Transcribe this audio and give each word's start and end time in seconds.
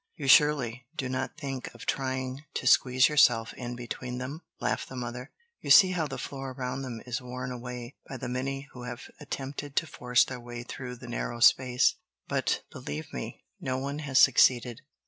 "You, 0.15 0.27
surely, 0.27 0.87
do 0.97 1.07
not 1.09 1.37
think 1.37 1.71
of 1.75 1.85
trying 1.85 2.45
to 2.55 2.65
squeeze 2.65 3.07
yourself 3.07 3.53
in 3.53 3.75
between 3.75 4.17
them?" 4.17 4.41
laughed 4.59 4.89
the 4.89 4.95
mother. 4.95 5.29
"You 5.59 5.69
see 5.69 5.91
how 5.91 6.07
the 6.07 6.17
floor 6.17 6.53
around 6.53 6.81
them 6.81 7.03
is 7.05 7.21
worn 7.21 7.51
away 7.51 7.93
by 8.09 8.17
the 8.17 8.27
many 8.27 8.67
who 8.73 8.81
have 8.81 9.11
attempted 9.19 9.75
to 9.75 9.85
force 9.85 10.23
their 10.23 10.39
way 10.39 10.63
through 10.63 10.95
the 10.95 11.07
narrow 11.07 11.39
space; 11.39 11.97
but, 12.27 12.63
believe 12.71 13.13
me, 13.13 13.43
no 13.59 13.77
one 13.77 13.99
has 13.99 14.17
succeeded. 14.17 14.81